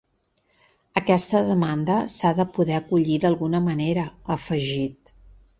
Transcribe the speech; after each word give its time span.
Aquesta 1.01 1.41
demanda 1.49 1.99
s’ha 2.15 2.33
de 2.41 2.45
poder 2.57 2.79
acollir 2.79 3.21
d’alguna 3.27 3.63
manera, 3.69 4.11
ha 4.25 4.39
afegit. 4.41 5.17